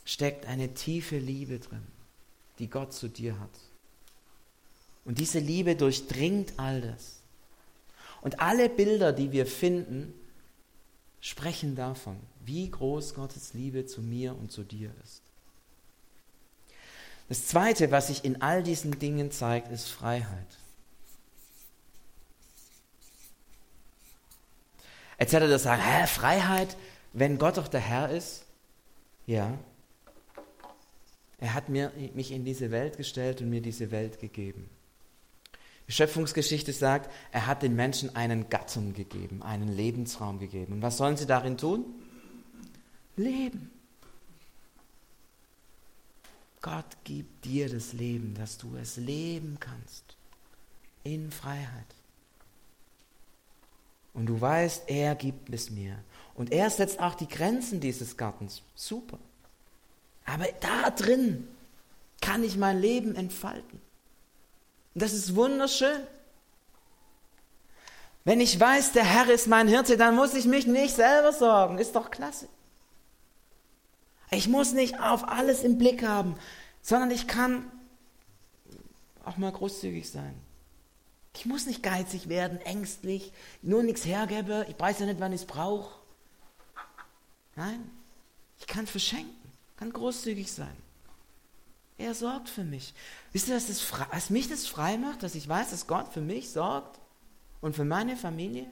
[0.05, 1.83] steckt eine tiefe Liebe drin,
[2.59, 3.49] die Gott zu dir hat.
[5.05, 7.21] Und diese Liebe durchdringt all das.
[8.21, 10.13] Und alle Bilder, die wir finden,
[11.21, 15.21] sprechen davon, wie groß Gottes Liebe zu mir und zu dir ist.
[17.29, 20.47] Das Zweite, was sich in all diesen Dingen zeigt, ist Freiheit.
[25.19, 26.77] Jetzt hätte er sagen, hä, Freiheit,
[27.13, 28.45] wenn Gott doch der Herr ist?
[29.25, 29.57] Ja.
[31.39, 34.69] Er hat mir, mich in diese Welt gestellt und mir diese Welt gegeben.
[35.87, 40.73] Die Schöpfungsgeschichte sagt, er hat den Menschen einen Gattung gegeben, einen Lebensraum gegeben.
[40.73, 41.85] Und was sollen sie darin tun?
[43.15, 43.71] Leben.
[46.69, 50.03] Gott gibt dir das Leben, dass du es leben kannst.
[51.05, 51.95] In Freiheit.
[54.13, 55.97] Und du weißt, er gibt es mir.
[56.35, 58.63] Und er setzt auch die Grenzen dieses Gartens.
[58.75, 59.17] Super.
[60.25, 61.47] Aber da drin
[62.19, 63.79] kann ich mein Leben entfalten.
[64.93, 66.01] Und das ist wunderschön.
[68.25, 71.77] Wenn ich weiß, der Herr ist mein Hirte, dann muss ich mich nicht selber sorgen.
[71.77, 72.49] Ist doch klasse.
[74.29, 76.35] Ich muss nicht auf alles im Blick haben,
[76.81, 77.71] sondern ich kann
[79.23, 80.33] auch mal großzügig sein.
[81.35, 84.65] Ich muss nicht geizig werden, ängstlich, nur nichts hergebe.
[84.69, 85.93] Ich weiß ja nicht, wann ich es brauche.
[87.55, 87.89] Nein,
[88.59, 89.35] ich kann verschenken,
[89.77, 90.75] kann großzügig sein.
[91.97, 92.93] Er sorgt für mich.
[93.33, 96.21] Wisst ihr, dass, das, was mich das frei macht, dass ich weiß, dass Gott für
[96.21, 96.99] mich sorgt
[97.61, 98.71] und für meine Familie?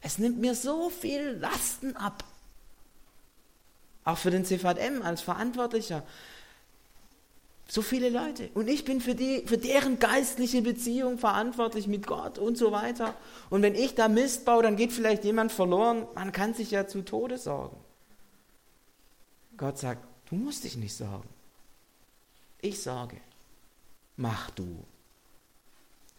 [0.00, 2.24] Es nimmt mir so viel Lasten ab.
[4.06, 6.04] Auch für den CVM als Verantwortlicher.
[7.68, 8.48] So viele Leute.
[8.54, 13.16] Und ich bin für, die, für deren geistliche Beziehung verantwortlich mit Gott und so weiter.
[13.50, 16.06] Und wenn ich da Mist baue, dann geht vielleicht jemand verloren.
[16.14, 17.76] Man kann sich ja zu Tode sorgen.
[19.56, 21.28] Gott sagt, du musst dich nicht sorgen.
[22.60, 23.20] Ich sorge.
[24.16, 24.84] Mach du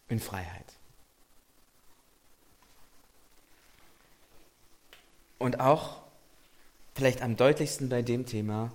[0.08, 0.74] in Freiheit.
[5.38, 6.07] Und auch
[6.98, 8.72] vielleicht am deutlichsten bei dem Thema,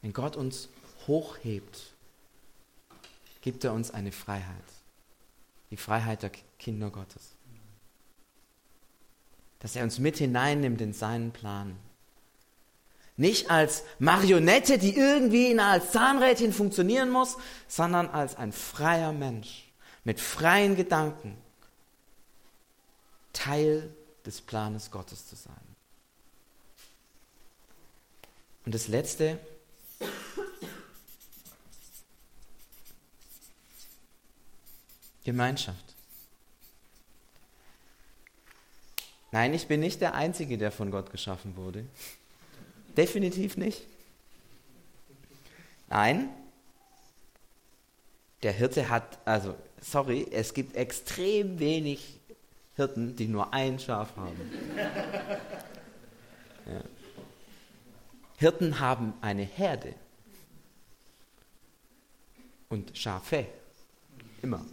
[0.00, 0.68] wenn Gott uns
[1.06, 1.92] hochhebt,
[3.40, 4.64] gibt er uns eine Freiheit.
[5.70, 7.36] Die Freiheit der Kinder Gottes.
[9.60, 11.76] Dass er uns mit hineinnimmt in seinen Plan.
[13.16, 17.36] Nicht als Marionette, die irgendwie als Zahnrädchen funktionieren muss,
[17.68, 19.70] sondern als ein freier Mensch
[20.02, 21.38] mit freien Gedanken,
[23.32, 23.94] Teil
[24.26, 25.71] des Planes Gottes zu sein.
[28.64, 29.38] Und das Letzte,
[35.24, 35.84] Gemeinschaft.
[39.30, 41.86] Nein, ich bin nicht der Einzige, der von Gott geschaffen wurde.
[42.96, 43.82] Definitiv nicht.
[45.88, 46.28] Nein,
[48.42, 52.18] der Hirte hat, also, sorry, es gibt extrem wenig
[52.74, 54.50] Hirten, die nur ein Schaf haben.
[58.42, 59.94] Hirten haben eine Herde
[62.68, 63.46] und Schafe,
[64.42, 64.66] immer.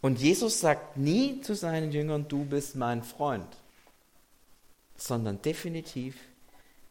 [0.00, 3.46] Und Jesus sagt nie zu seinen Jüngern, du bist mein Freund,
[4.96, 6.16] sondern definitiv,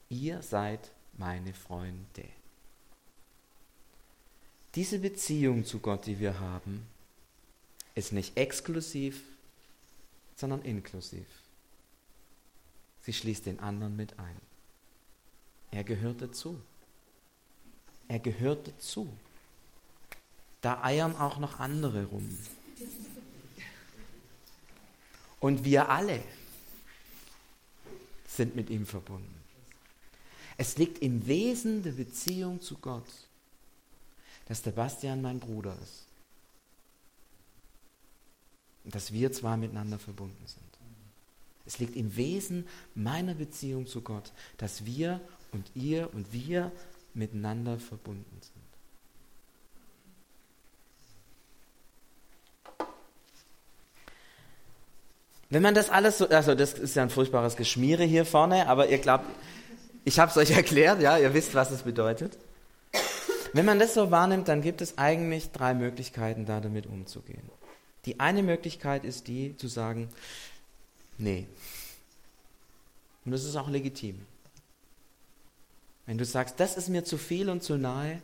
[0.08, 2.30] ihr seid meine Freunde.
[4.76, 6.88] Diese Beziehung zu Gott, die wir haben,
[7.96, 9.24] ist nicht exklusiv,
[10.38, 11.28] sondern inklusiv.
[13.02, 14.53] Sie schließt den anderen mit ein.
[15.74, 16.62] Er gehört dazu.
[18.08, 19.12] Er gehört dazu.
[20.62, 22.38] Da eiern auch noch andere rum.
[25.40, 26.24] Und wir alle
[28.28, 29.34] sind mit ihm verbunden.
[30.58, 33.10] Es liegt im Wesen der Beziehung zu Gott,
[34.46, 36.06] dass der Bastian mein Bruder ist.
[38.84, 40.62] Und dass wir zwar miteinander verbunden sind.
[41.66, 45.20] Es liegt im Wesen meiner Beziehung zu Gott, dass wir
[45.54, 46.72] und ihr und wir
[47.14, 48.64] miteinander verbunden sind.
[55.50, 58.90] Wenn man das alles so, also das ist ja ein furchtbares Geschmiere hier vorne, aber
[58.90, 59.26] ihr glaubt,
[60.04, 62.38] ich habe es euch erklärt, ja, ihr wisst, was es bedeutet.
[63.54, 67.44] Wenn man das so wahrnimmt, dann gibt es eigentlich drei Möglichkeiten, da damit umzugehen.
[68.06, 70.10] Die eine Möglichkeit ist die, zu sagen,
[71.20, 71.46] nee.
[73.24, 74.26] Und das ist auch legitim.
[76.06, 78.22] Wenn du sagst, das ist mir zu viel und zu nahe,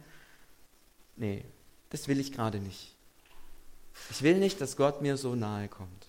[1.16, 1.46] nee,
[1.90, 2.94] das will ich gerade nicht.
[4.12, 6.08] Ich will nicht, dass Gott mir so nahe kommt.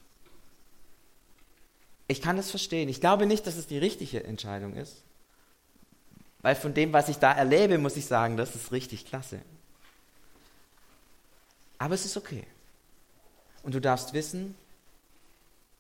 [2.09, 2.89] Ich kann das verstehen.
[2.89, 4.97] Ich glaube nicht, dass es die richtige Entscheidung ist.
[6.43, 9.41] Weil von dem, was ich da erlebe, muss ich sagen, das ist richtig klasse.
[11.79, 12.45] Aber es ist okay.
[13.63, 14.55] Und du darfst wissen,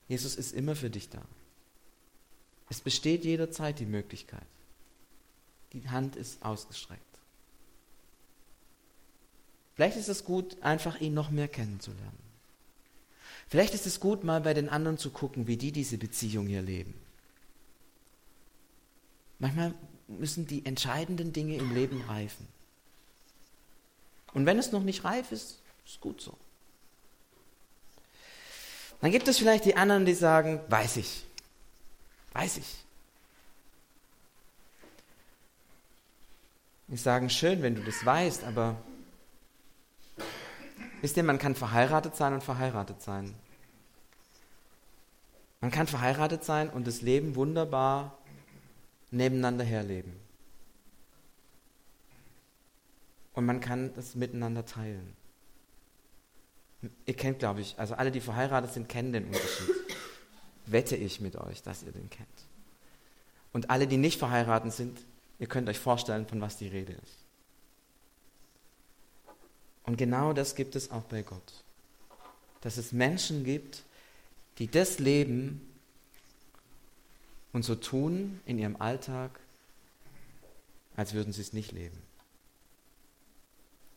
[0.09, 1.22] Jesus ist immer für dich da.
[2.68, 4.46] Es besteht jederzeit die Möglichkeit.
[5.72, 7.02] Die Hand ist ausgestreckt.
[9.74, 12.18] Vielleicht ist es gut, einfach ihn noch mehr kennenzulernen.
[13.48, 16.62] Vielleicht ist es gut, mal bei den anderen zu gucken, wie die diese Beziehung hier
[16.62, 16.94] leben.
[19.38, 19.74] Manchmal
[20.06, 22.46] müssen die entscheidenden Dinge im Leben reifen.
[24.35, 26.36] Und wenn es noch nicht reif ist, ist gut so.
[29.01, 31.24] Dann gibt es vielleicht die anderen, die sagen, weiß ich,
[32.32, 32.84] weiß ich.
[36.91, 38.76] Die sagen, schön, wenn du das weißt, aber
[41.01, 43.34] Wisst ihr, man kann verheiratet sein und verheiratet sein.
[45.61, 48.18] Man kann verheiratet sein und das Leben wunderbar
[49.11, 50.14] nebeneinander herleben.
[53.32, 55.14] Und man kann das miteinander teilen.
[57.07, 59.68] Ihr kennt, glaube ich, also alle, die verheiratet sind, kennen den Unterschied.
[60.66, 62.28] Wette ich mit euch, dass ihr den kennt.
[63.53, 64.99] Und alle, die nicht verheiratet sind,
[65.41, 67.24] ihr könnt euch vorstellen, von was die Rede ist.
[69.84, 71.64] Und genau das gibt es auch bei Gott.
[72.61, 73.82] Dass es Menschen gibt,
[74.59, 75.66] die das leben
[77.53, 79.41] und so tun in ihrem Alltag,
[80.95, 82.01] als würden sie es nicht leben.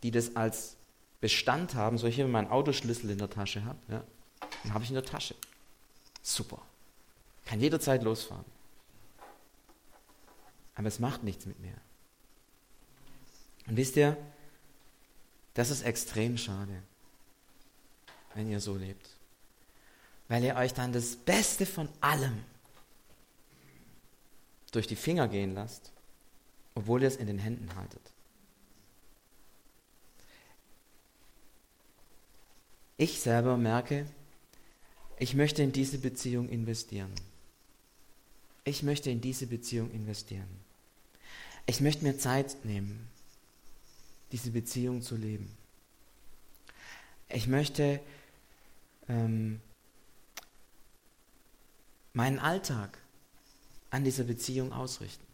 [0.01, 0.77] Die das als
[1.19, 4.03] Bestand haben, so ich hier meinen Autoschlüssel in der Tasche habe, ja,
[4.63, 5.35] den habe ich in der Tasche.
[6.21, 6.61] Super.
[7.45, 8.45] Kann jederzeit losfahren.
[10.75, 11.75] Aber es macht nichts mit mir.
[13.67, 14.17] Und wisst ihr,
[15.53, 16.81] das ist extrem schade,
[18.33, 19.09] wenn ihr so lebt.
[20.27, 22.43] Weil ihr euch dann das Beste von allem
[24.71, 25.91] durch die Finger gehen lasst,
[26.75, 28.01] obwohl ihr es in den Händen haltet.
[32.97, 34.07] Ich selber merke,
[35.19, 37.13] ich möchte in diese Beziehung investieren.
[38.63, 40.47] Ich möchte in diese Beziehung investieren.
[41.65, 43.09] Ich möchte mir Zeit nehmen,
[44.31, 45.49] diese Beziehung zu leben.
[47.29, 47.99] Ich möchte
[49.09, 49.61] ähm,
[52.13, 52.97] meinen Alltag
[53.89, 55.25] an dieser Beziehung ausrichten.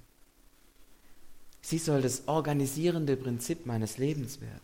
[1.62, 4.62] Sie soll das organisierende Prinzip meines Lebens werden.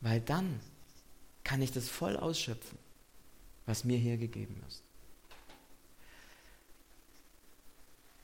[0.00, 0.60] Weil dann
[1.44, 2.78] kann ich das voll ausschöpfen,
[3.66, 4.82] was mir hier gegeben ist.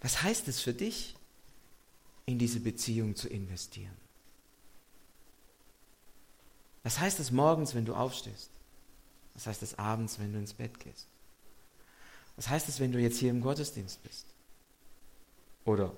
[0.06, 1.16] Was heißt es für dich,
[2.26, 3.96] in diese Beziehung zu investieren?
[6.84, 8.50] Was heißt es morgens, wenn du aufstehst?
[9.34, 11.08] Was heißt es abends, wenn du ins Bett gehst?
[12.36, 14.26] Was heißt es, wenn du jetzt hier im Gottesdienst bist?
[15.64, 15.92] Oder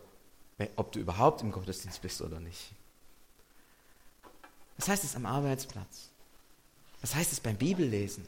[0.77, 2.73] ob du überhaupt im Gottesdienst bist oder nicht?
[4.79, 6.09] Was heißt es am Arbeitsplatz?
[7.03, 8.27] Was heißt es beim Bibellesen?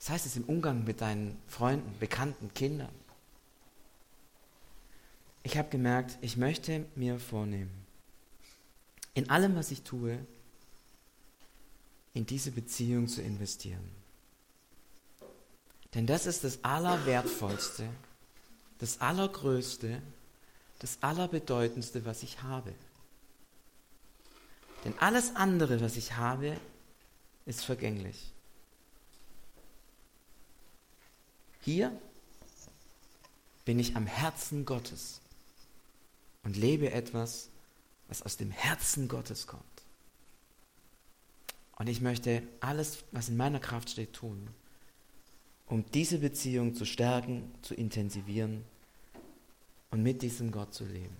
[0.00, 3.01] Was heißt es im Umgang mit deinen Freunden, Bekannten, Kindern?
[5.42, 7.70] Ich habe gemerkt, ich möchte mir vornehmen,
[9.14, 10.18] in allem, was ich tue,
[12.14, 13.90] in diese Beziehung zu investieren.
[15.94, 17.88] Denn das ist das Allerwertvollste,
[18.78, 20.00] das Allergrößte,
[20.78, 22.72] das Allerbedeutendste, was ich habe.
[24.84, 26.56] Denn alles andere, was ich habe,
[27.46, 28.32] ist vergänglich.
[31.60, 31.96] Hier
[33.64, 35.21] bin ich am Herzen Gottes
[36.44, 37.50] und lebe etwas,
[38.08, 39.62] was aus dem Herzen Gottes kommt.
[41.76, 44.48] Und ich möchte alles, was in meiner Kraft steht, tun,
[45.66, 48.64] um diese Beziehung zu stärken, zu intensivieren
[49.90, 51.16] und mit diesem Gott zu leben.